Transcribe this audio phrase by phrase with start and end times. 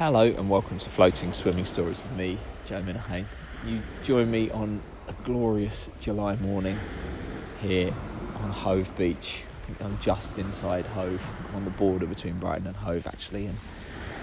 [0.00, 3.26] Hello and welcome to Floating Swimming Stories with me, Joe Minihane.
[3.66, 6.78] You join me on a glorious July morning
[7.60, 7.92] here
[8.36, 9.42] on Hove Beach.
[9.44, 11.22] I think I'm just inside Hove,
[11.54, 13.58] on the border between Brighton and Hove actually, and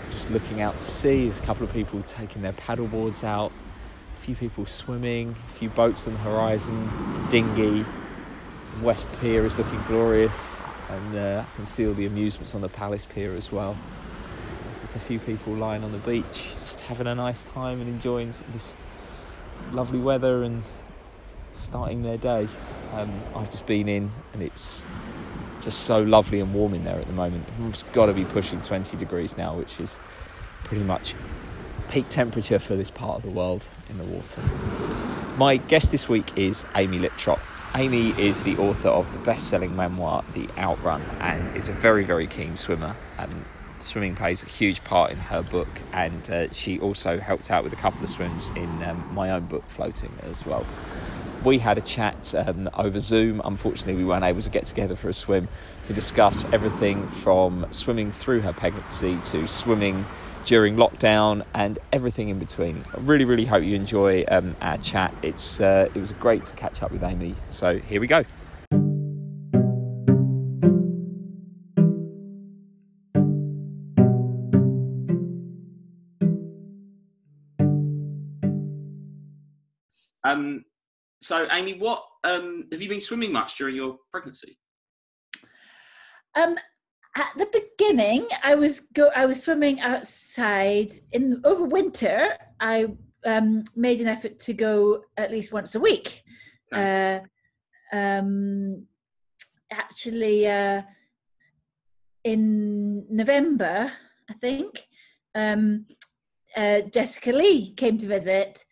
[0.09, 1.25] just looking out to sea.
[1.25, 3.51] There's a couple of people taking their paddle boards out,
[4.15, 6.89] a few people swimming, a few boats on the horizon,
[7.29, 7.85] dinghy.
[8.81, 10.59] West Pier is looking glorious,
[10.89, 13.77] and uh, I can see all the amusements on the Palace Pier as well
[14.87, 18.33] just a few people lying on the beach, just having a nice time and enjoying
[18.53, 18.71] this
[19.71, 20.63] lovely weather and
[21.53, 22.47] starting their day.
[22.93, 24.85] Um, I've just been in and it's
[25.61, 27.45] just so lovely and warm in there at the moment.
[27.67, 29.99] It's got to be pushing 20 degrees now, which is
[30.63, 31.15] pretty much
[31.89, 34.41] peak temperature for this part of the world in the water.
[35.37, 37.39] My guest this week is Amy Liptrot.
[37.75, 42.05] Amy is the author of the best selling memoir, The Outrun, and is a very,
[42.05, 42.95] very keen swimmer.
[43.17, 43.43] And
[43.79, 47.73] swimming plays a huge part in her book, and uh, she also helped out with
[47.73, 50.65] a couple of swims in um, my own book, Floating, as well.
[51.43, 53.41] We had a chat um, over Zoom.
[53.45, 55.47] Unfortunately, we weren't able to get together for a swim
[55.83, 60.05] to discuss everything from swimming through her pregnancy to swimming
[60.45, 62.83] during lockdown and everything in between.
[62.93, 65.13] I really, really hope you enjoy um, our chat.
[65.21, 67.35] It's uh, it was great to catch up with Amy.
[67.49, 68.23] So here we go.
[80.27, 80.65] Um,
[81.21, 84.57] so, Amy, what um, have you been swimming much during your pregnancy?
[86.35, 86.57] Um,
[87.15, 89.09] at the beginning, I was go.
[89.15, 92.37] I was swimming outside in over winter.
[92.59, 92.87] I
[93.25, 96.21] um, made an effort to go at least once a week.
[96.73, 97.21] Okay.
[97.93, 98.85] Uh, um,
[99.71, 100.81] actually, uh,
[102.23, 103.91] in November,
[104.29, 104.85] I think,
[105.33, 105.85] um,
[106.55, 108.65] uh, Jessica Lee came to visit.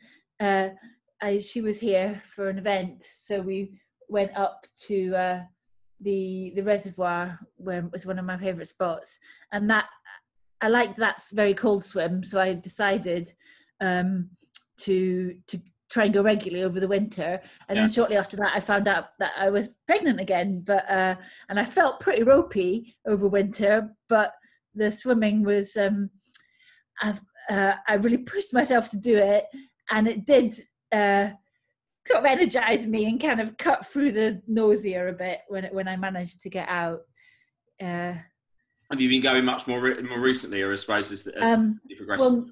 [1.25, 3.79] I, she was here for an event, so we
[4.09, 5.41] went up to uh,
[5.99, 9.17] the the reservoir, where it was one of my favourite spots,
[9.51, 9.85] and that
[10.61, 13.33] I liked that very cold swim, so I decided
[13.81, 14.29] um,
[14.81, 17.41] to to try and go regularly over the winter.
[17.67, 17.83] And yeah.
[17.83, 20.61] then shortly after that, I found out that I was pregnant again.
[20.63, 21.15] But uh,
[21.49, 24.31] and I felt pretty ropey over winter, but
[24.75, 25.75] the swimming was.
[25.75, 26.11] Um,
[27.01, 29.45] I've, uh, I really pushed myself to do it,
[29.89, 30.55] and it did
[30.91, 31.29] uh,
[32.07, 35.87] sort of energized me and kind of cut through the nausea a bit when when
[35.87, 37.01] I managed to get out.
[37.81, 38.13] Uh,
[38.91, 41.79] have you been going much more re- more recently, or I suppose as, as um,
[42.17, 42.45] well,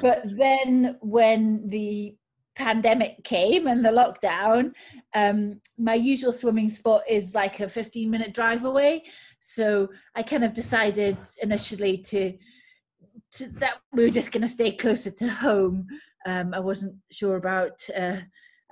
[0.00, 2.16] But then when the
[2.56, 4.72] pandemic came and the lockdown,
[5.14, 9.02] um, my usual swimming spot is like a 15 minute drive away.
[9.40, 12.32] So I kind of decided initially to,
[13.32, 15.86] to that we were just going to stay closer to home
[16.24, 18.18] um, I wasn't sure about uh,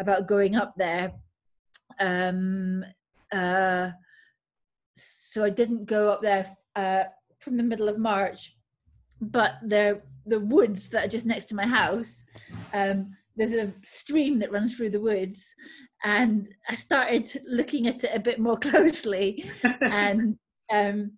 [0.01, 1.13] about going up there.
[2.01, 2.85] Um,
[3.33, 3.91] uh,
[4.95, 6.47] so I didn't go up there
[6.77, 7.05] uh,
[7.39, 8.57] from the middle of March.
[9.21, 12.25] But the the woods that are just next to my house,
[12.73, 15.55] um, there's a stream that runs through the woods,
[16.05, 19.45] and I started looking at it a bit more closely,
[19.81, 20.37] and
[20.73, 21.13] um,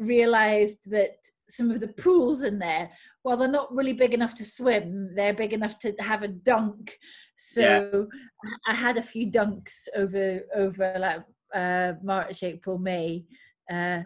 [0.00, 1.16] realized that
[1.48, 2.90] some of the pools in there
[3.22, 6.98] well they're not really big enough to swim they're big enough to have a dunk
[7.36, 8.08] so
[8.42, 8.50] yeah.
[8.68, 11.22] i had a few dunks over over like
[11.54, 13.24] uh, march april may
[13.70, 14.00] uh,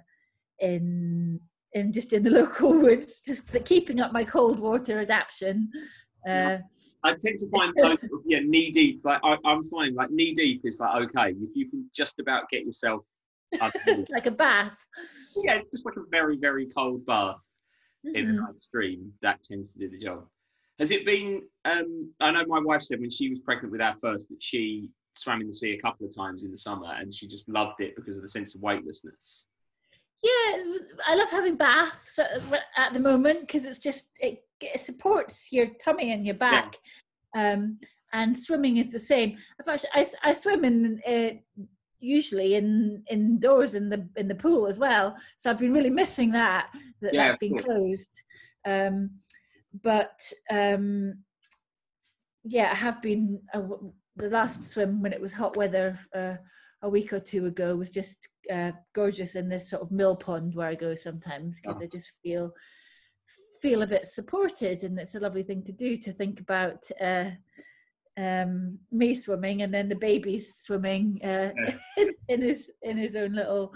[0.61, 1.41] in
[1.73, 5.71] in just in the local woods just keeping up my cold water adaptation
[6.29, 6.57] uh,
[7.05, 9.03] I tend to find like, yeah, knee deep.
[9.05, 9.95] Like I, am fine.
[9.95, 13.05] Like knee deep is like okay if you can just about get yourself
[14.11, 14.77] like a bath.
[15.37, 17.37] Yeah, it's just like a very very cold bath
[18.07, 18.17] mm-hmm.
[18.17, 20.27] in an stream, that tends to do the job.
[20.79, 21.43] Has it been?
[21.65, 24.91] Um, I know my wife said when she was pregnant with our first that she
[25.17, 27.81] swam in the sea a couple of times in the summer and she just loved
[27.81, 29.47] it because of the sense of weightlessness.
[30.23, 30.65] Yeah,
[31.07, 36.13] I love having baths at the moment because it's just it, it, supports your tummy
[36.13, 36.79] and your back.
[37.35, 37.53] Yeah.
[37.53, 37.79] Um,
[38.15, 39.37] and swimming is the same.
[39.69, 41.59] Actually, I, I swim in uh,
[42.05, 45.17] usually in indoors in the in the pool as well.
[45.37, 46.69] So I've been really missing that
[47.01, 48.23] that yeah, that's been closed.
[48.67, 49.11] Um,
[49.83, 50.21] but
[50.51, 51.15] um,
[52.45, 53.41] yeah, I have been.
[53.53, 53.63] Uh,
[54.17, 56.35] the last swim when it was hot weather uh,
[56.83, 60.55] a week or two ago was just uh, gorgeous in this sort of mill pond
[60.55, 61.85] where I go sometimes because oh.
[61.85, 62.53] I just feel
[63.61, 67.31] feel a bit supported and it's a lovely thing to do to think about uh,
[68.17, 71.75] um, me swimming and then the baby's swimming uh, yeah.
[71.97, 73.75] in, in, his in his own little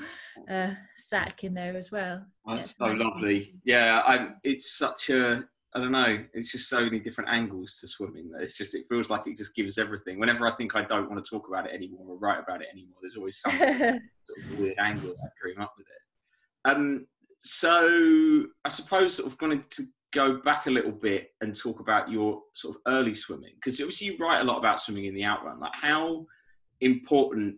[0.51, 2.25] uh, sack in there as well.
[2.47, 3.55] That's yeah, so lovely.
[3.65, 5.45] Yeah, I'm, it's such a
[5.75, 6.25] I don't know.
[6.33, 8.31] It's just so many different angles to swimming.
[8.31, 10.19] That it's just it feels like it just gives everything.
[10.19, 12.69] Whenever I think I don't want to talk about it anymore or write about it
[12.73, 16.71] anymore, there's always some sort of weird angle that I dream up with it.
[16.71, 17.07] Um,
[17.41, 22.11] so I suppose sort of going to go back a little bit and talk about
[22.11, 25.25] your sort of early swimming because obviously you write a lot about swimming in the
[25.25, 25.61] outrun.
[25.61, 26.27] Like how
[26.81, 27.57] important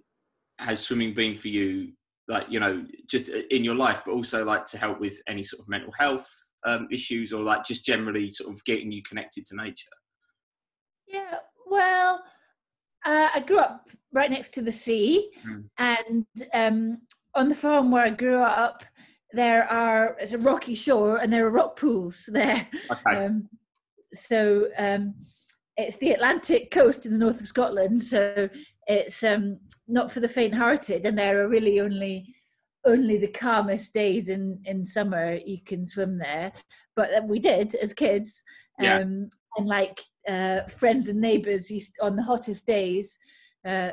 [0.58, 1.92] has swimming been for you?
[2.28, 5.60] Like you know, just in your life, but also like to help with any sort
[5.60, 6.28] of mental health
[6.66, 9.88] um, issues or like just generally sort of getting you connected to nature?
[11.06, 12.22] Yeah, well,
[13.04, 15.64] uh, I grew up right next to the sea, mm.
[15.78, 16.98] and um,
[17.34, 18.84] on the farm where I grew up,
[19.32, 22.68] there are it's a rocky shore and there are rock pools there.
[22.90, 23.24] Okay.
[23.24, 23.48] Um,
[24.12, 25.14] so um,
[25.76, 28.48] it's the Atlantic coast in the north of Scotland, so
[28.86, 32.34] it's um, not for the faint-hearted, and there are really only
[32.86, 36.52] only the calmest days in in summer you can swim there
[36.96, 38.42] but we did as kids
[38.78, 38.98] yeah.
[38.98, 43.18] um and like uh friends and neighbors used on the hottest days
[43.66, 43.90] uh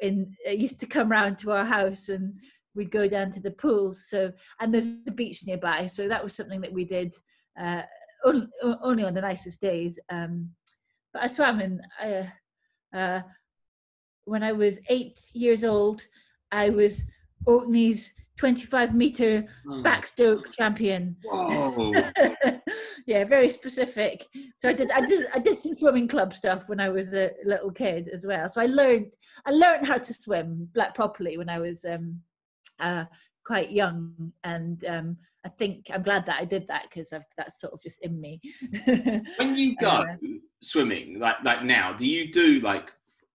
[0.00, 2.34] in uh, used to come round to our house and
[2.74, 6.34] we'd go down to the pools so and there's a beach nearby so that was
[6.34, 7.14] something that we did
[7.60, 7.82] uh
[8.24, 8.46] only,
[8.82, 10.48] only on the nicest days um
[11.12, 13.20] but i swam in uh, uh
[14.24, 16.02] when i was eight years old
[16.50, 17.02] i was
[17.46, 19.84] Orkney's 25 meter mm.
[19.84, 21.16] backstroke champion.
[23.06, 24.26] yeah, very specific.
[24.56, 27.30] So I did, I did, I did some swimming club stuff when I was a
[27.44, 28.48] little kid as well.
[28.48, 29.14] So I learned,
[29.46, 32.20] I learned how to swim like properly when I was um,
[32.80, 33.04] uh,
[33.44, 37.72] quite young, and um, I think I'm glad that I did that because that's sort
[37.72, 38.40] of just in me.
[38.84, 40.16] when you go uh,
[40.62, 42.92] swimming, like like now, do you do like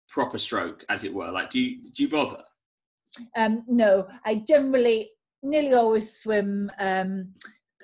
[0.09, 1.31] proper stroke, as it were?
[1.31, 2.43] Like, do you do you bother?
[3.37, 5.11] Um, no, I generally
[5.43, 7.33] nearly always swim um,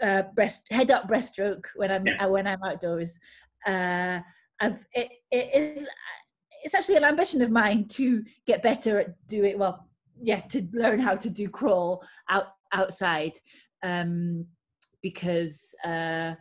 [0.01, 2.27] uh, breast head up breaststroke when I'm yeah.
[2.27, 3.19] when I'm outdoors.
[3.67, 4.21] Uh,
[4.61, 5.89] I've it, it is
[6.65, 9.89] it's actually an ambition of mine to get better at doing well.
[10.21, 13.33] Yeah, to learn how to do crawl out outside
[13.83, 14.47] um,
[15.03, 15.75] because.
[15.85, 16.35] Uh,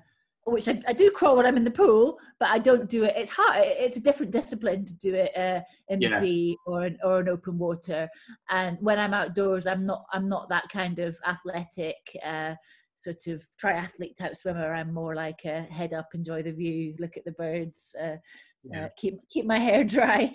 [0.46, 3.14] which I, I, do crawl when I'm in the pool, but I don't do it.
[3.16, 3.58] It's hard.
[3.58, 6.10] It's a different discipline to do it uh, in yeah.
[6.10, 8.10] the sea or in, or in open water.
[8.50, 12.56] And when I'm outdoors, I'm not I'm not that kind of athletic uh,
[12.96, 14.74] sort of triathlete type swimmer.
[14.74, 18.18] I'm more like a head up, enjoy the view, look at the birds, uh,
[18.64, 18.86] yeah.
[18.86, 20.34] Uh, keep keep my hair dry.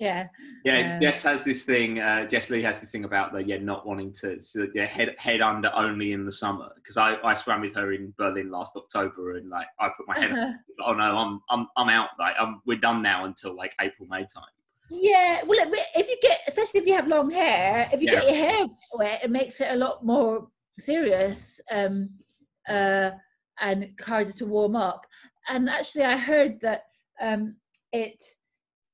[0.00, 0.28] yeah.
[0.64, 0.94] Yeah.
[0.94, 2.00] Um, Jess has this thing.
[2.00, 5.14] Uh, Jess Lee has this thing about the yeah not wanting to so, yeah head
[5.18, 8.76] head under only in the summer because I, I swam with her in Berlin last
[8.76, 10.46] October and like I put my head uh-huh.
[10.46, 14.08] up, oh no I'm I'm I'm out like I'm, we're done now until like April
[14.08, 14.44] May time.
[14.90, 15.58] Yeah, well,
[15.96, 18.20] if you get, especially if you have long hair, if you yeah.
[18.20, 22.10] get your hair wet, it makes it a lot more serious um,
[22.68, 23.10] uh,
[23.60, 25.06] and harder to warm up.
[25.48, 26.82] And actually, I heard that
[27.20, 27.56] um,
[27.92, 28.22] it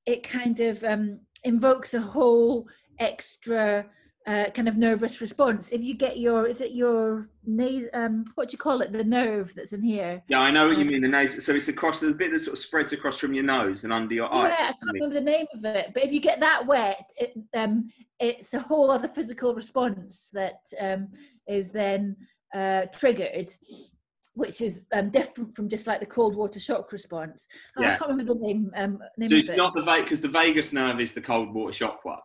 [0.06, 2.69] it kind of um, invokes a whole
[2.99, 3.87] extra
[4.26, 5.70] uh, kind of nervous response.
[5.70, 7.87] If you get your, is it your nose?
[7.94, 8.93] Um, what do you call it?
[8.93, 10.22] The nerve that's in here.
[10.28, 11.02] Yeah, I know what you um, mean.
[11.02, 11.44] The nose.
[11.44, 14.14] So it's across the bit that sort of spreads across from your nose and under
[14.14, 14.49] your eye.
[14.49, 15.93] Yeah, I can't remember the name of it.
[15.94, 17.88] But if you get that wet, it, um,
[18.19, 21.08] it's a whole other physical response that um,
[21.49, 22.17] is then
[22.55, 23.52] uh, triggered
[24.35, 27.46] which is um, different from just like the cold water shock response.
[27.77, 27.94] Oh, yeah.
[27.94, 28.70] I can't remember the name.
[28.77, 29.56] Um, name so it's it.
[29.56, 32.19] not the because the vagus nerve is the cold water shock one.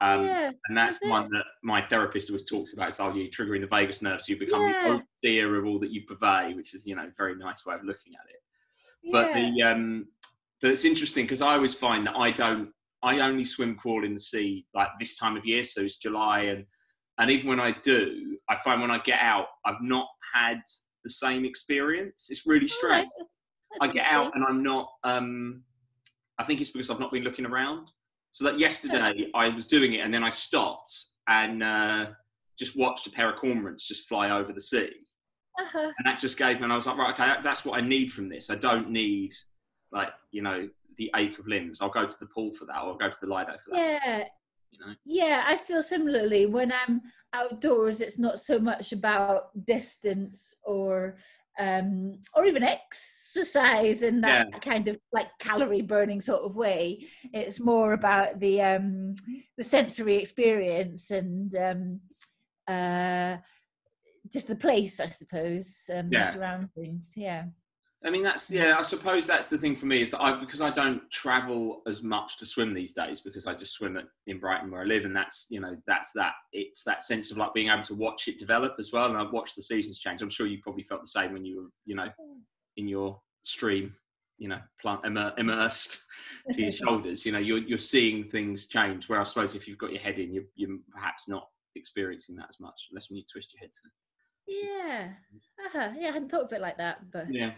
[0.00, 2.88] Um, yeah, and that's the one that my therapist always talks about.
[2.88, 4.82] It's like you triggering the vagus nerve, so you become yeah.
[4.82, 7.74] the overseer of all that you purvey, which is you know a very nice way
[7.74, 8.40] of looking at it.
[9.02, 9.12] Yeah.
[9.12, 10.06] But the um,
[10.60, 12.70] but it's interesting because I always find that I don't.
[13.02, 16.40] I only swim crawl in the sea like this time of year, so it's July,
[16.40, 16.66] and
[17.18, 20.58] and even when I do, I find when I get out, I've not had
[21.04, 22.26] the same experience.
[22.30, 23.08] It's really strange.
[23.80, 24.88] I get out and I'm not.
[25.04, 25.62] Um,
[26.38, 27.88] I think it's because I've not been looking around.
[28.32, 30.92] So that yesterday I was doing it and then I stopped
[31.28, 32.06] and uh,
[32.58, 34.90] just watched a pair of cormorants just fly over the sea.
[35.56, 35.78] Uh-huh.
[35.78, 38.12] And that just gave me, and I was like, right, okay, that's what I need
[38.12, 38.50] from this.
[38.50, 39.32] I don't need,
[39.92, 40.68] like, you know,
[40.98, 41.80] the ache of limbs.
[41.80, 44.02] I'll go to the pool for that, or I'll go to the Lido for that.
[44.04, 44.24] Yeah,
[44.74, 44.94] you know?
[45.04, 46.46] Yeah, I feel similarly.
[46.46, 47.02] When I'm
[47.32, 51.16] outdoors, it's not so much about distance or
[51.58, 54.58] um, or even exercise in that yeah.
[54.58, 57.06] kind of like calorie burning sort of way.
[57.32, 59.14] It's more about the um,
[59.56, 62.00] the sensory experience and um,
[62.66, 63.36] uh,
[64.32, 66.26] just the place, I suppose, um, yeah.
[66.26, 67.12] the surroundings.
[67.16, 67.44] Yeah.
[68.04, 68.76] I mean, that's yeah.
[68.78, 72.02] I suppose that's the thing for me is that I because I don't travel as
[72.02, 75.06] much to swim these days because I just swim at, in Brighton where I live,
[75.06, 76.34] and that's you know that's that.
[76.52, 79.32] It's that sense of like being able to watch it develop as well, and I've
[79.32, 80.20] watched the seasons change.
[80.20, 82.08] I'm sure you probably felt the same when you were you know
[82.76, 83.94] in your stream,
[84.38, 85.00] you know, plant,
[85.38, 86.02] immersed
[86.52, 87.24] to your shoulders.
[87.24, 89.08] You know, you're you're seeing things change.
[89.08, 92.46] Where I suppose if you've got your head in, you're, you're perhaps not experiencing that
[92.50, 93.90] as much, unless when you twist your head to.
[94.46, 95.08] Yeah,
[95.64, 95.94] uh-huh.
[95.98, 97.52] yeah, I hadn't thought of it like that, but yeah,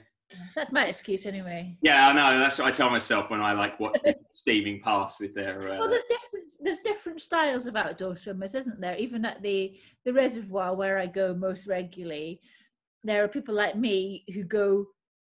[0.54, 1.76] that's my excuse anyway.
[1.82, 2.38] Yeah, I know.
[2.38, 3.98] That's what I tell myself when I like watch
[4.32, 5.72] steaming past with their.
[5.72, 5.78] Uh...
[5.78, 6.52] Well, there's different.
[6.60, 8.96] There's different styles of outdoor swimmers, isn't there?
[8.96, 12.40] Even at the the reservoir where I go most regularly,
[13.04, 14.86] there are people like me who go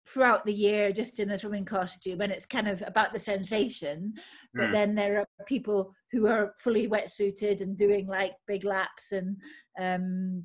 [0.06, 4.12] throughout the year just in a swimming costume and it's kind of about the sensation
[4.54, 4.72] but mm.
[4.72, 9.36] then there are people who are fully wetsuited and doing like big laps and
[9.78, 10.42] um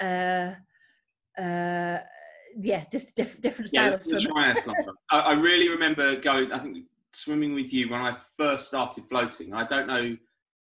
[0.00, 0.50] uh
[1.40, 1.98] uh
[2.58, 4.54] yeah just diff- different styles yeah,
[5.10, 9.52] I, I really remember going i think swimming with you when i first started floating
[9.52, 10.16] i don't know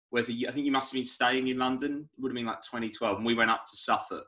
[0.10, 2.46] whether you, i think you must have been staying in london it would have been
[2.46, 4.26] like 2012 and we went up to suffolk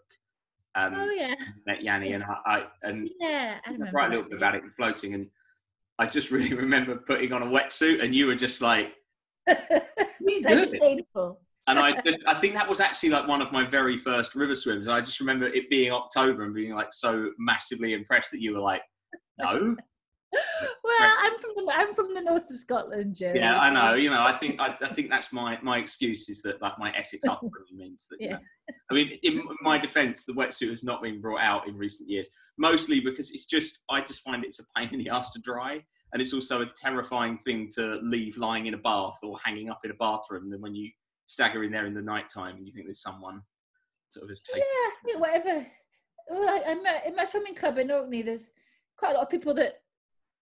[0.76, 1.34] um, oh yeah.
[1.66, 2.16] Met Yanni yes.
[2.16, 5.28] and I, and yeah, I write a little bit about it and floating, and
[5.98, 8.94] I just really remember putting on a wetsuit, and you were just like,
[9.48, 11.42] sustainable.
[11.70, 14.56] And I, just, I think that was actually like one of my very first river
[14.56, 14.88] swims.
[14.88, 18.54] And I just remember it being October and being like so massively impressed that you
[18.54, 18.82] were like,
[19.38, 19.76] no,
[20.84, 23.34] well, I'm from the I'm from the north of Scotland, Joe.
[23.36, 23.96] Yeah, I know.
[23.96, 26.96] You know, I think I, I think that's my my excuse is that like my
[26.96, 28.18] Essex upbringing means that.
[28.20, 28.34] yeah.
[28.34, 28.40] Know,
[28.92, 32.30] I mean, in my defence, the wetsuit has not been brought out in recent years,
[32.58, 35.84] mostly because it's just I just find it's a pain in the ass to dry,
[36.14, 39.80] and it's also a terrifying thing to leave lying in a bath or hanging up
[39.84, 40.44] in a bathroom.
[40.44, 40.92] And then when you
[41.30, 43.42] stagger in there in the night time, and you think there's someone
[44.10, 44.64] sort of has taken.
[45.06, 45.66] Yeah, whatever.
[46.28, 48.52] Well, I, I, in my swimming club in Orkney, there's
[48.98, 49.76] quite a lot of people that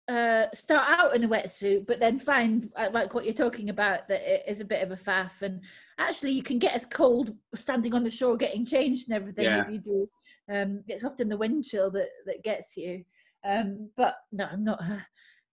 [0.07, 4.21] uh, start out in a wetsuit, but then find like what you're talking about that
[4.21, 5.41] it is a bit of a faff.
[5.41, 5.63] And
[5.99, 9.61] actually, you can get as cold standing on the shore, getting changed and everything yeah.
[9.61, 10.09] as you do.
[10.53, 13.03] Um, it's often the wind chill that that gets you.
[13.45, 14.83] Um, but no, I'm not.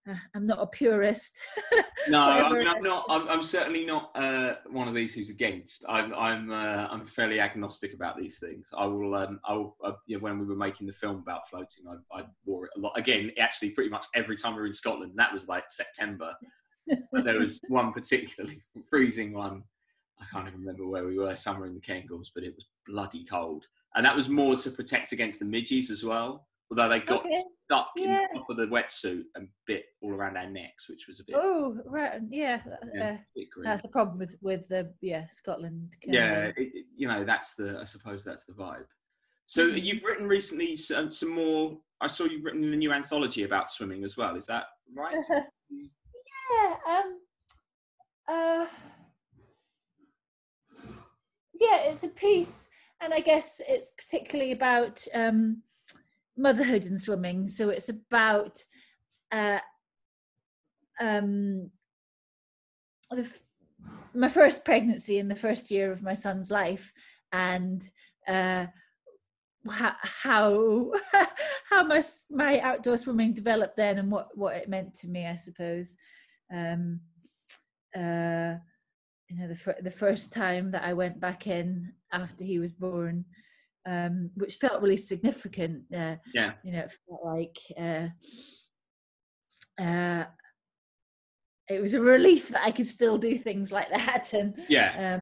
[0.09, 1.37] Uh, I'm not a purist.
[2.09, 3.05] no, I mean, I'm not.
[3.09, 5.85] I'm, I'm certainly not uh, one of these who's against.
[5.87, 8.69] I'm I'm uh, I'm fairly agnostic about these things.
[8.77, 9.15] I will.
[9.15, 9.77] Um, I will.
[9.83, 12.71] Uh, you know, when we were making the film about floating, I, I wore it
[12.75, 12.97] a lot.
[12.97, 15.13] Again, actually, pretty much every time we were in Scotland.
[15.15, 16.35] That was like September.
[17.11, 19.63] but there was one particularly freezing one.
[20.19, 21.35] I can't even remember where we were.
[21.35, 23.63] Somewhere in the Cairngorms, but it was bloody cold,
[23.95, 27.43] and that was more to protect against the midges as well although they got okay.
[27.65, 28.03] stuck yeah.
[28.03, 31.23] in the top of the wetsuit and bit all around our necks, which was a
[31.23, 31.35] bit.
[31.37, 32.61] Oh, right, yeah,
[32.95, 35.95] yeah uh, that's the problem with with the yeah Scotland.
[36.05, 38.85] Yeah, it, it, you know that's the I suppose that's the vibe.
[39.45, 39.77] So mm-hmm.
[39.77, 41.77] you've written recently some, some more.
[42.01, 44.35] I saw you've written the new anthology about swimming as well.
[44.35, 44.65] Is that
[44.95, 45.15] right?
[45.69, 46.75] yeah.
[46.87, 47.19] Um.
[48.27, 48.65] Uh.
[51.59, 52.67] Yeah, it's a piece,
[52.99, 55.61] and I guess it's particularly about um,
[56.37, 57.47] motherhood and swimming.
[57.47, 58.63] So it's about
[59.31, 59.59] uh,
[60.99, 61.69] um,
[64.13, 66.93] my first pregnancy in the first year of my son's life,
[67.31, 67.83] and
[68.27, 68.67] uh,
[69.69, 70.91] how how,
[71.69, 75.35] how my my outdoor swimming developed then, and what what it meant to me, I
[75.35, 75.95] suppose.
[76.53, 77.01] Um,
[77.95, 78.55] uh,
[79.29, 83.25] you know, the the first time that I went back in after he was born,
[83.85, 85.83] um, which felt really significant.
[85.93, 88.07] Uh, yeah, you know, it felt like uh,
[89.81, 90.25] uh,
[91.69, 94.33] it was a relief that I could still do things like that.
[94.33, 95.19] And yeah, um,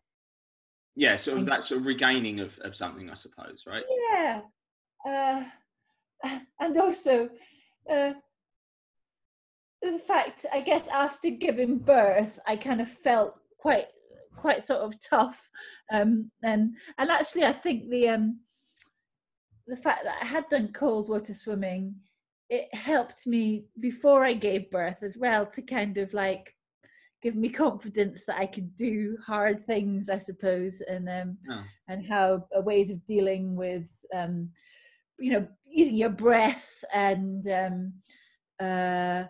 [0.95, 3.83] yeah, sort of that sort of regaining of, of something, I suppose, right?
[4.11, 4.41] Yeah,
[5.05, 5.43] uh,
[6.59, 7.29] and also
[7.89, 8.13] uh,
[9.81, 13.87] the fact, I guess, after giving birth, I kind of felt quite
[14.35, 15.51] quite sort of tough
[15.93, 18.39] um and and actually i think the um
[19.71, 21.95] the fact that I had done cold water swimming,
[22.49, 26.53] it helped me before I gave birth as well to kind of like
[27.23, 31.63] give me confidence that I could do hard things, I suppose, and um, oh.
[31.87, 34.49] and how uh, ways of dealing with um,
[35.17, 37.93] you know using your breath and um,
[38.59, 39.23] uh,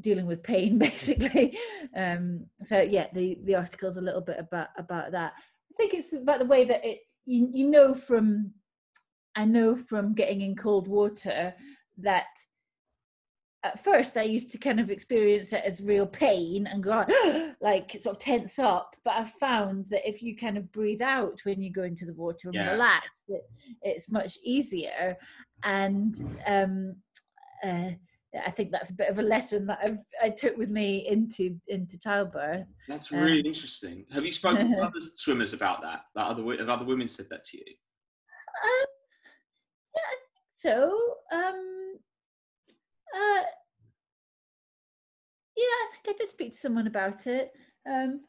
[0.00, 1.58] dealing with pain, basically.
[1.96, 5.32] Um, so yeah, the the article's a little bit about about that.
[5.36, 8.52] I think it's about the way that it you you know from
[9.36, 11.54] I know from getting in cold water
[11.98, 12.26] that
[13.64, 17.04] at first I used to kind of experience it as real pain and go
[17.60, 18.96] like sort of tense up.
[19.04, 22.14] But I've found that if you kind of breathe out when you go into the
[22.14, 22.70] water and yeah.
[22.72, 23.42] relax, it,
[23.82, 25.16] it's much easier.
[25.64, 26.14] And
[26.46, 26.92] um,
[27.64, 27.90] uh,
[28.44, 31.58] I think that's a bit of a lesson that I've, I took with me into
[31.68, 32.66] into childbirth.
[32.88, 34.04] That's really um, interesting.
[34.12, 36.02] Have you spoken to other swimmers about that?
[36.14, 37.64] That other have other women said that to you?
[38.64, 38.86] Um,
[39.96, 40.92] yeah, I think so.
[41.32, 41.98] Um,
[43.14, 43.42] uh,
[45.56, 47.52] yeah, I think I did speak to someone about it.
[47.90, 48.20] Um,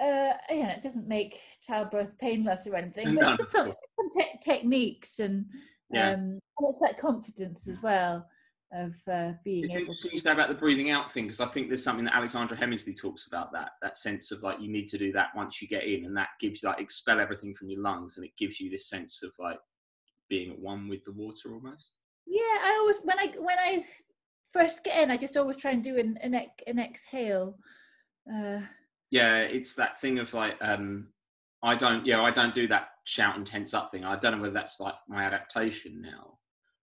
[0.00, 3.30] uh, it doesn't make childbirth painless or anything, but no.
[3.30, 5.44] it's just some, some te- techniques and,
[5.90, 6.12] yeah.
[6.12, 8.26] um, and it's that confidence as well
[8.72, 10.16] of uh, being it's able interesting to...
[10.16, 12.96] you say about the breathing out thing because I think there's something that Alexandra Heminsley
[12.96, 15.84] talks about that that sense of like you need to do that once you get
[15.84, 18.70] in and that gives you like expel everything from your lungs and it gives you
[18.70, 19.58] this sense of like
[20.30, 21.92] being at one with the water almost.
[22.26, 23.84] Yeah, I always when I when I
[24.50, 27.58] first get in, I just always try and do an an, an exhale.
[28.32, 28.60] Uh,
[29.10, 31.08] yeah, it's that thing of like um,
[31.62, 34.04] I don't yeah I don't do that shout and tense up thing.
[34.04, 36.38] I don't know whether that's like my adaptation now,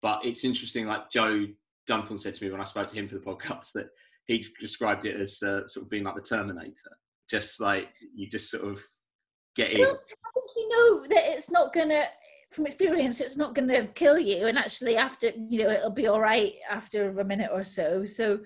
[0.03, 0.87] but it's interesting.
[0.87, 1.47] Like Joe
[1.89, 3.89] Dunthorne said to me when I spoke to him for the podcast that
[4.27, 6.97] he described it as uh, sort of being like the Terminator,
[7.31, 8.83] just like you just sort of
[9.55, 9.81] get in.
[9.81, 12.05] Well, I think you know that it's not gonna
[12.51, 16.07] from experience it's not going to kill you and actually after you know it'll be
[16.07, 18.05] all right after a minute or so.
[18.05, 18.41] So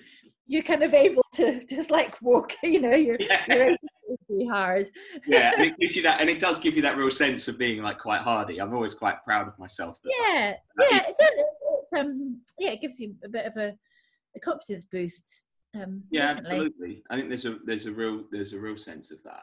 [0.46, 3.44] you're kind of able to just like walk you know you're, yeah.
[3.48, 3.78] you're able
[4.08, 4.90] to be hard.
[5.26, 7.58] Yeah and it gives you that and it does give you that real sense of
[7.58, 8.60] being like quite hardy.
[8.60, 13.14] I'm always quite proud of myself yeah yeah it's, it's, um yeah it gives you
[13.24, 13.72] a bit of a,
[14.34, 15.44] a confidence boost
[15.80, 16.66] um yeah definitely.
[16.66, 17.02] absolutely.
[17.10, 19.42] I think there's a there's a real there's a real sense of that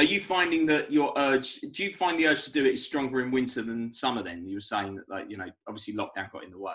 [0.00, 1.60] are you finding that your urge?
[1.72, 4.22] Do you find the urge to do it is stronger in winter than summer?
[4.22, 6.72] Then you were saying that, like you know, obviously lockdown got in the way.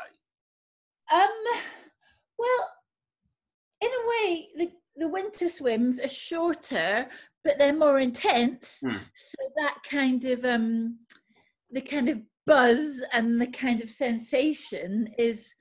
[1.11, 1.29] Um,
[2.37, 2.71] well,
[3.81, 7.07] in a way, the the winter swims are shorter,
[7.43, 8.77] but they're more intense.
[8.81, 8.97] Hmm.
[9.15, 10.99] So that kind of um,
[11.71, 15.55] the kind of buzz and the kind of sensation is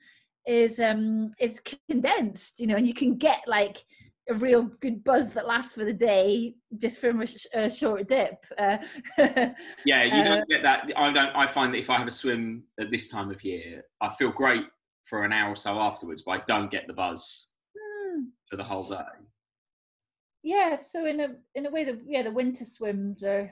[0.45, 3.83] is um is condensed you know and you can get like
[4.29, 8.07] a real good buzz that lasts for the day just from a, sh- a short
[8.07, 8.43] dip.
[8.57, 8.77] Uh,
[9.85, 10.91] yeah, you don't uh, get that.
[10.95, 11.35] I don't.
[11.35, 14.31] I find that if I have a swim at this time of year, I feel
[14.31, 14.65] great
[15.05, 18.23] for an hour or so afterwards, but I don't get the buzz hmm.
[18.49, 19.03] for the whole day.
[20.43, 20.79] Yeah.
[20.81, 23.51] So in a in a way, the yeah the winter swims are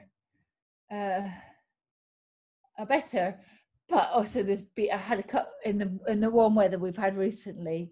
[0.92, 1.28] uh,
[2.80, 3.40] are better,
[3.90, 6.98] but also there's be I had a cut in the in the warm weather we've
[6.98, 7.92] had recently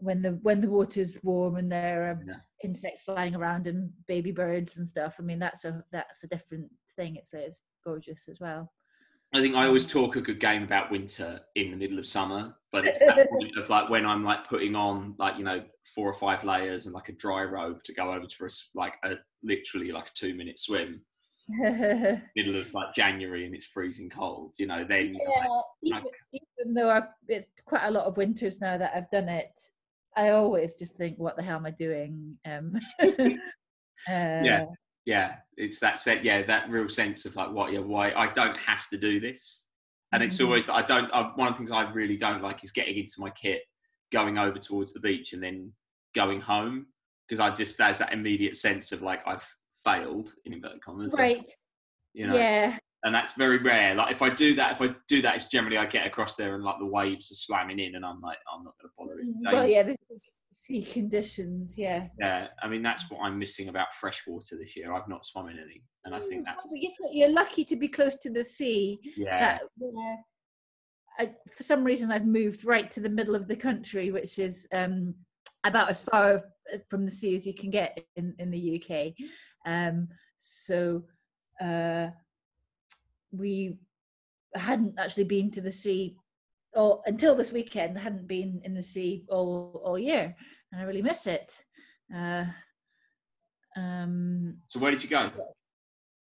[0.00, 2.34] when the when the water's warm and there are yeah.
[2.64, 5.16] insects flying around and baby birds and stuff.
[5.18, 7.16] I mean, that's a that's a different thing.
[7.16, 8.72] It's it's gorgeous as well.
[9.32, 9.90] I think I always mm.
[9.90, 13.56] talk a good game about winter in the middle of summer, but it's that point
[13.56, 15.62] of like when I'm like putting on like you know
[15.94, 18.94] four or five layers and like a dry robe to go over to a, like
[19.04, 21.02] a literally like a two minute swim.
[21.50, 24.84] middle of like January and it's freezing cold, you know.
[24.88, 25.46] Then yeah,
[25.82, 29.28] like, even, even though I've it's quite a lot of winters now that I've done
[29.28, 29.58] it,
[30.16, 32.36] I always just think, what the hell am I doing?
[32.44, 33.36] Um, uh,
[34.06, 34.64] yeah,
[35.04, 36.24] yeah, it's that set.
[36.24, 37.72] Yeah, that real sense of like, what?
[37.72, 38.12] Yeah, why?
[38.12, 39.66] I don't have to do this,
[40.12, 40.46] and it's mm-hmm.
[40.46, 41.10] always that I don't.
[41.12, 43.62] I, one of the things I really don't like is getting into my kit,
[44.12, 45.72] going over towards the beach, and then
[46.14, 46.86] going home
[47.28, 49.46] because I just there's that immediate sense of like I've
[49.84, 51.14] failed in inverted commas.
[51.16, 51.48] Right.
[52.12, 52.34] You know?
[52.34, 53.94] Yeah and that's very rare.
[53.94, 56.54] Like if I do that, if I do that, it's generally I get across there
[56.54, 59.20] and like the waves are slamming in, and I'm like, I'm not going to bother
[59.20, 59.26] it.
[59.26, 59.96] Mm, well, yeah, the
[60.52, 62.08] sea conditions, yeah.
[62.18, 64.92] Yeah, I mean that's what I'm missing about freshwater this year.
[64.92, 68.16] I've not swum in any, and I think mm, that you're lucky to be close
[68.16, 69.00] to the sea.
[69.16, 69.58] Yeah.
[69.58, 70.18] That,
[71.18, 74.66] I, for some reason, I've moved right to the middle of the country, which is
[74.72, 75.14] um,
[75.64, 76.42] about as far
[76.88, 79.14] from the sea as you can get in in the UK.
[79.64, 81.04] Um, so.
[81.60, 82.08] Uh,
[83.32, 83.76] we
[84.54, 86.16] hadn't actually been to the sea
[86.74, 90.34] or until this weekend hadn't been in the sea all all year
[90.72, 91.56] and i really miss it.
[92.14, 92.44] Uh,
[93.76, 95.26] um, so where did you go?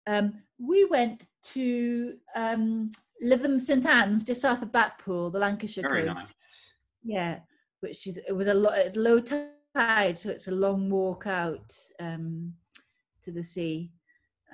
[0.06, 2.90] um, we went to um,
[3.24, 6.18] lytham st anne's just south of blackpool the lancashire Very coast.
[6.18, 6.34] nice.
[7.04, 7.38] yeah
[7.80, 11.74] which is it was a lot it's low tide so it's a long walk out
[12.00, 12.52] um,
[13.24, 13.90] to the sea.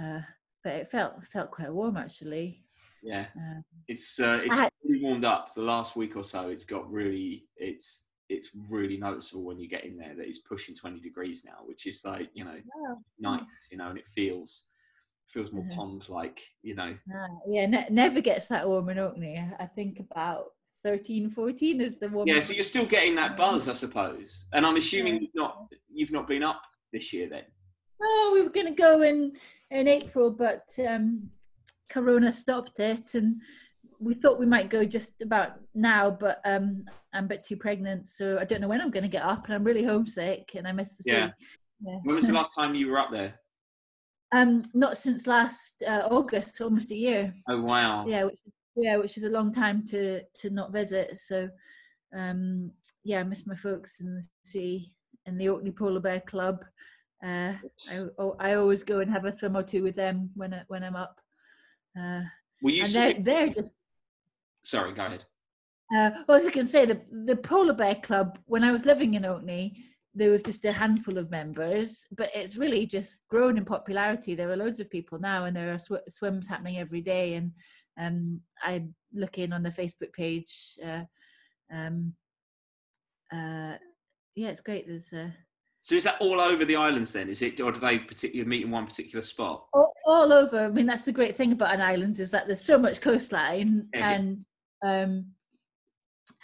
[0.00, 0.20] Uh,
[0.68, 2.62] but it felt felt quite warm actually.
[3.02, 6.50] Yeah, um, it's uh, it's had, really warmed up the last week or so.
[6.50, 10.74] It's got really it's it's really noticeable when you get in there that it's pushing
[10.74, 12.56] 20 degrees now, which is like you know
[13.18, 14.64] nice, you know, and it feels
[15.32, 15.76] feels more uh-huh.
[15.76, 16.94] pond like, you know.
[17.14, 19.42] Uh, yeah, ne- never gets that warm in Orkney.
[19.58, 20.46] I think about
[20.84, 22.28] 13, 14 is the warm.
[22.28, 24.44] Yeah, so you're still getting that buzz, I suppose.
[24.52, 25.20] And I'm assuming yeah.
[25.20, 26.60] you've not you've not been up
[26.92, 27.44] this year then.
[28.02, 29.32] Oh, we were going to go in
[29.70, 31.30] in April, but um,
[31.88, 33.36] Corona stopped it, and
[34.00, 38.06] we thought we might go just about now, but um, I'm a bit too pregnant,
[38.06, 40.66] so I don't know when I'm going to get up, and I'm really homesick, and
[40.66, 41.26] I miss the yeah.
[41.28, 41.32] sea.
[41.80, 41.98] Yeah.
[42.02, 43.34] When was the last time you were up there?
[44.32, 47.32] Um, not since last uh, August, almost a year.
[47.48, 48.04] Oh wow!
[48.06, 48.40] Yeah, which
[48.76, 51.18] yeah, which is a long time to to not visit.
[51.18, 51.48] So,
[52.16, 52.70] um,
[53.04, 54.92] yeah, I miss my folks in the sea.
[55.24, 56.62] in the Orkney Polar Bear Club.
[57.24, 57.54] Uh,
[57.90, 60.62] I, oh, I always go and have a swim or two with them when I,
[60.68, 61.20] when I'm up.
[61.98, 62.22] Uh,
[62.62, 63.78] well, you and they're, they're just.
[64.62, 65.24] Sorry, go ahead.
[65.94, 68.38] Uh, well, as I can say, the the Polar Bear Club.
[68.46, 72.56] When I was living in Orkney, there was just a handful of members, but it's
[72.56, 74.34] really just grown in popularity.
[74.34, 77.34] There are loads of people now, and there are sw- swims happening every day.
[77.34, 77.52] And
[77.98, 80.78] um, I'm looking on the Facebook page.
[80.84, 81.02] Uh,
[81.72, 82.14] um,
[83.32, 83.76] uh,
[84.34, 84.86] yeah, it's great.
[84.86, 85.32] There's a
[85.88, 87.30] so is that all over the islands then?
[87.30, 89.68] Is it, or do they particularly meet in one particular spot?
[89.72, 90.66] All, all, over.
[90.66, 93.88] I mean, that's the great thing about an island is that there's so much coastline,
[93.94, 94.10] yeah.
[94.10, 94.44] and
[94.82, 95.28] um,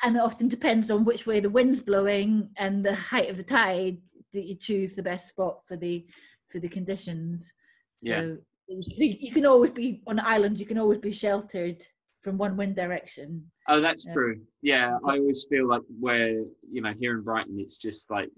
[0.02, 3.42] and it often depends on which way the wind's blowing and the height of the
[3.42, 3.98] tide
[4.32, 6.06] that you choose the best spot for the
[6.48, 7.52] for the conditions.
[7.98, 8.80] So, yeah.
[8.94, 10.58] so you can always be on an island.
[10.58, 11.84] You can always be sheltered
[12.22, 13.44] from one wind direction.
[13.68, 14.40] Oh, that's true.
[14.62, 18.30] Yeah, I always feel like where you know here in Brighton, it's just like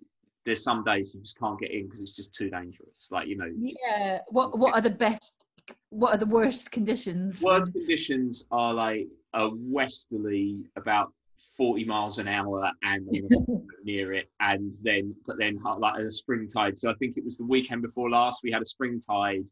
[0.46, 3.08] there's some days you just can't get in because it's just too dangerous.
[3.10, 3.50] Like you know.
[3.58, 4.20] Yeah.
[4.28, 5.44] What What are the best?
[5.90, 7.42] What are the worst conditions?
[7.42, 11.12] Worst conditions are like a westerly about
[11.56, 13.08] 40 miles an hour and
[13.84, 17.38] near it and then but then like a spring tide so i think it was
[17.38, 19.48] the weekend before last we had a spring tide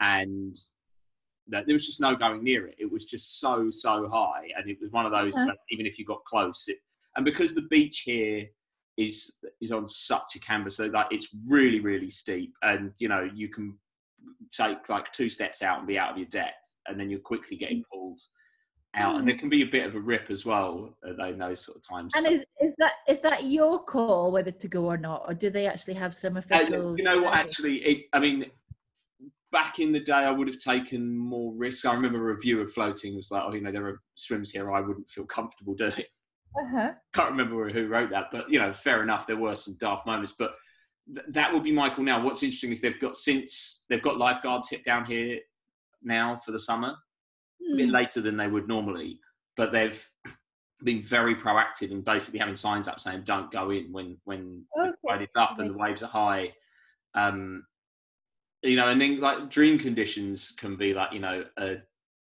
[0.00, 0.56] and
[1.46, 4.68] that there was just no going near it it was just so so high and
[4.68, 5.52] it was one of those uh-huh.
[5.70, 6.78] even if you got close it,
[7.14, 8.46] and because the beach here
[8.96, 12.54] is is on such a canvas so like it's really really steep.
[12.62, 13.76] And you know you can
[14.52, 17.56] take like two steps out and be out of your depth and then you're quickly
[17.56, 17.84] getting mm.
[17.92, 18.20] pulled
[18.96, 19.14] out.
[19.14, 19.18] Mm.
[19.18, 21.88] and there can be a bit of a rip as well in those sort of
[21.88, 22.12] times.
[22.16, 25.50] And is, is that is that your call whether to go or not or do
[25.50, 28.46] they actually have some official uh, you know what actually it, i mean
[29.52, 31.84] back in the day i would have taken more risk.
[31.84, 34.72] I remember a review of floating was like oh you know there are swims here
[34.72, 35.92] i wouldn't feel comfortable doing
[36.56, 36.92] uh-huh.
[37.14, 39.26] Can't remember who wrote that, but you know, fair enough.
[39.26, 40.54] There were some daft moments, but
[41.12, 42.04] th- that would be Michael.
[42.04, 45.40] Now, what's interesting is they've got since they've got lifeguards hit down here
[46.02, 46.94] now for the summer,
[47.62, 47.74] mm.
[47.74, 47.94] a bit hmm.
[47.94, 49.18] later than they would normally,
[49.56, 50.08] but they've
[50.84, 54.90] been very proactive in basically having signs up saying don't go in when when okay.
[55.02, 56.52] the tide is up and the waves are high.
[57.14, 57.64] Um,
[58.62, 61.78] you know, and then like dream conditions can be like you know a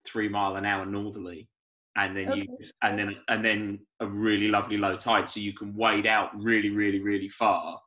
[0.06, 1.50] three mile an hour northerly
[2.00, 2.42] and then okay.
[2.42, 6.30] you and then and then a really lovely low tide so you can wade out
[6.36, 7.80] really really really far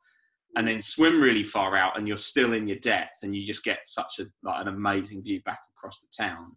[0.55, 3.63] and then swim really far out and you're still in your depth and you just
[3.63, 6.55] get such a like an amazing view back across the town.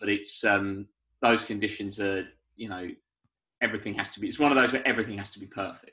[0.00, 0.86] But it's um
[1.20, 2.88] those conditions are you know
[3.60, 5.90] everything has to be it's one of those where everything has to be perfect.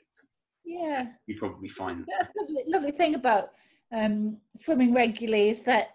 [0.64, 1.06] Yeah.
[1.26, 3.50] You probably find that's lovely lovely thing about
[3.94, 5.90] um swimming regularly is that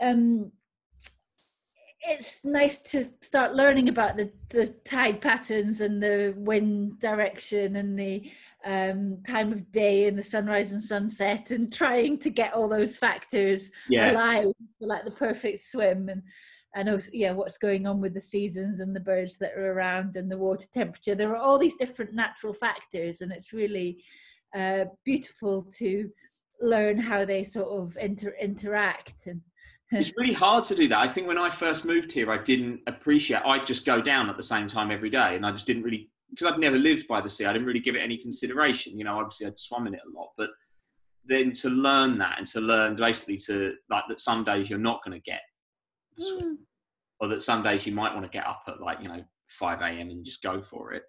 [0.00, 0.52] um
[2.04, 7.98] it's nice to start learning about the, the tide patterns and the wind direction and
[7.98, 8.30] the
[8.64, 12.96] um, time of day and the sunrise and sunset and trying to get all those
[12.96, 14.12] factors yeah.
[14.12, 16.22] alive for like the perfect swim and
[16.74, 20.16] and also yeah what's going on with the seasons and the birds that are around
[20.16, 24.02] and the water temperature there are all these different natural factors and it's really
[24.56, 26.10] uh, beautiful to
[26.60, 29.40] learn how they sort of inter- interact and
[29.92, 30.98] it's really hard to do that.
[30.98, 33.42] I think when I first moved here, I didn't appreciate.
[33.44, 36.10] I'd just go down at the same time every day, and I just didn't really
[36.30, 37.44] because I'd never lived by the sea.
[37.44, 38.96] I didn't really give it any consideration.
[38.96, 40.48] You know, obviously I'd swum in it a lot, but
[41.26, 45.04] then to learn that and to learn basically to like that some days you're not
[45.04, 45.42] going to get
[46.16, 46.64] the swim, mm.
[47.20, 49.80] or that some days you might want to get up at like you know 5
[49.82, 50.10] a.m.
[50.10, 51.02] and just go for it.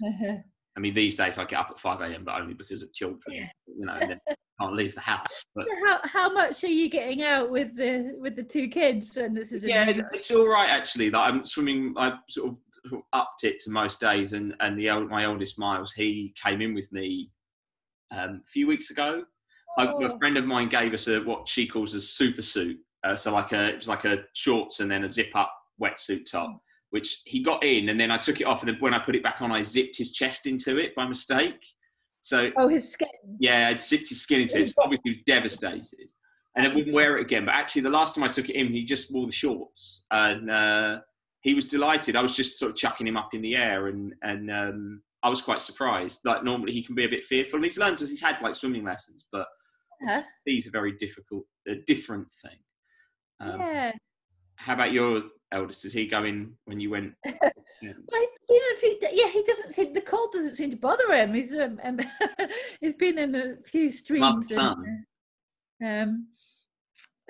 [0.78, 3.20] I mean, these days I get up at 5 a.m., but only because of children,
[3.66, 4.20] you know, and then
[4.60, 5.44] can't leave the house.
[5.56, 9.16] But how, how much are you getting out with the with the two kids?
[9.16, 11.10] And this is yeah, it's all right actually.
[11.10, 11.94] That I'm swimming.
[11.96, 12.56] I sort of,
[12.88, 16.62] sort of upped it to most days, and and the my oldest Miles, he came
[16.62, 17.32] in with me
[18.12, 19.24] um, a few weeks ago.
[19.78, 20.00] Oh.
[20.00, 22.78] I, a friend of mine gave us a what she calls a super suit.
[23.02, 26.30] Uh, so like a it was like a shorts and then a zip up wetsuit
[26.30, 26.60] top
[26.90, 29.16] which he got in, and then I took it off, and then when I put
[29.16, 31.62] it back on, I zipped his chest into it by mistake.
[32.20, 33.08] So oh, his skin.
[33.38, 34.68] Yeah, I zipped his skin into it.
[34.68, 36.12] So obviously, he was devastated,
[36.56, 37.44] and then wouldn't wear it again.
[37.44, 40.50] But actually, the last time I took it in, he just wore the shorts, and
[40.50, 40.98] uh,
[41.42, 42.16] he was delighted.
[42.16, 45.28] I was just sort of chucking him up in the air, and and um, I
[45.28, 46.20] was quite surprised.
[46.24, 48.00] Like normally, he can be a bit fearful, and he's learned.
[48.00, 49.46] He's had like swimming lessons, but
[50.02, 50.22] uh-huh.
[50.46, 52.58] these are very difficult, a different thing.
[53.40, 53.92] Um, yeah.
[54.56, 55.84] How about your eldest?
[55.84, 57.14] Is he going when you went?
[57.80, 57.92] Yeah.
[58.10, 58.26] well,
[58.80, 61.32] he, yeah, he doesn't seem the cold doesn't seem to bother him.
[61.32, 62.00] He's um, um
[62.80, 64.50] he's been in a few streams.
[64.50, 65.04] And,
[65.80, 66.26] um,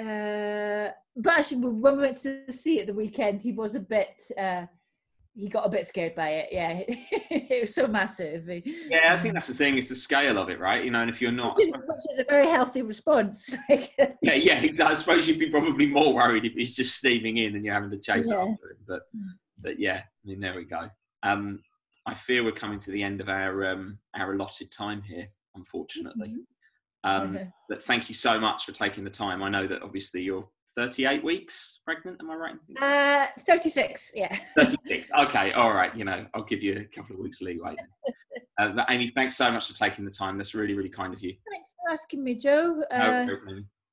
[0.00, 4.22] uh, but actually, when we went to see at the weekend, he was a bit.
[4.38, 4.64] Uh,
[5.38, 6.48] he got a bit scared by it.
[6.50, 8.48] Yeah, it was so massive.
[8.48, 9.78] Yeah, I think that's the thing.
[9.78, 10.84] It's the scale of it, right?
[10.84, 13.54] You know, and if you're not, which is, which is a very healthy response.
[13.68, 14.70] yeah, yeah.
[14.84, 17.90] I suppose you'd be probably more worried if he's just steaming in and you're having
[17.90, 18.38] to chase yeah.
[18.38, 18.76] after him.
[18.86, 19.28] But, mm.
[19.60, 20.90] but yeah, I mean, there we go.
[21.22, 21.60] Um,
[22.04, 26.30] I fear we're coming to the end of our um, our allotted time here, unfortunately.
[26.30, 27.38] Mm-hmm.
[27.38, 29.42] Um, but thank you so much for taking the time.
[29.42, 32.18] I know that obviously you're 38 weeks pregnant.
[32.20, 32.54] Am I right?
[32.80, 34.12] Uh, 36.
[34.14, 34.36] Yeah.
[34.56, 35.08] 36.
[35.18, 35.52] Okay.
[35.52, 35.94] All right.
[35.96, 37.74] You know, I'll give you a couple of weeks leeway.
[38.60, 40.36] uh, but Amy, thanks so much for taking the time.
[40.36, 41.34] That's really, really kind of you.
[41.50, 42.82] Thanks for asking me, Joe.
[42.90, 43.38] Uh, no,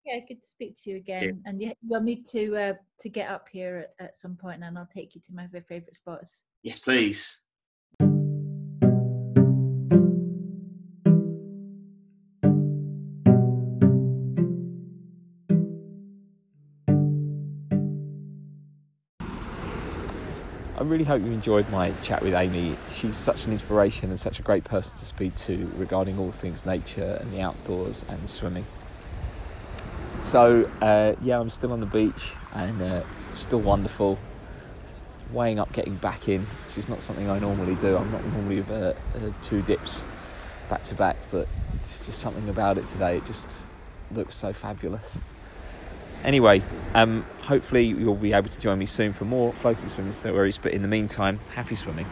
[0.06, 1.24] yeah, good to speak to you again.
[1.24, 1.50] Yeah.
[1.50, 4.78] And you, will need to uh, to get up here at, at some point, and
[4.78, 6.44] I'll take you to my favourite spots.
[6.62, 7.40] Yes, please.
[20.90, 22.78] Really hope you enjoyed my chat with Amy.
[22.90, 26.66] She's such an inspiration and such a great person to speak to regarding all things
[26.66, 28.66] nature and the outdoors and swimming.
[30.20, 34.18] So, uh, yeah, I'm still on the beach and uh, still wonderful.
[35.32, 37.98] Weighing up getting back in, which is not something I normally do.
[37.98, 40.08] I'm not normally of uh, uh, two dips
[40.70, 41.48] back to back, but
[41.84, 43.18] it's just something about it today.
[43.18, 43.68] It just
[44.12, 45.24] looks so fabulous.
[46.26, 46.64] Anyway,
[46.96, 50.58] um, hopefully you'll be able to join me soon for more floating swimming stories.
[50.58, 52.08] But in the meantime, happy swimming.